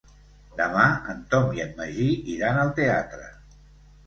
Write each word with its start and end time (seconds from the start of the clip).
Demà 0.61 0.85
en 1.13 1.19
Tom 1.33 1.51
i 1.57 1.61
en 1.67 1.75
Magí 1.83 2.09
iran 2.37 2.59
al 2.63 2.73
teatre. 2.81 3.31